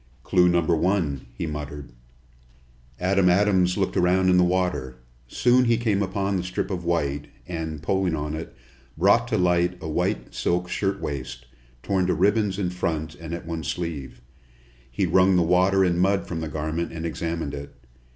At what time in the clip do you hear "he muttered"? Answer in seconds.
1.37-1.91